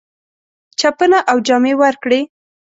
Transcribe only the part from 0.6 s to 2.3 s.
چپنه او جامې ورکړې.